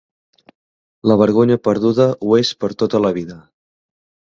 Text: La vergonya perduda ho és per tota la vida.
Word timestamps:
La 1.11 1.19
vergonya 1.23 1.59
perduda 1.69 2.11
ho 2.25 2.37
és 2.43 2.55
per 2.65 2.75
tota 2.85 3.07
la 3.07 3.17
vida. 3.23 3.43